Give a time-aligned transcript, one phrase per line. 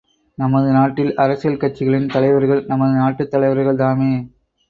[0.37, 4.11] நமது நாட்டில் அரசியல் கட்சிகளின் தலைவர்கள் நமது நாட்டுத் தலைவர்கள் தாமே!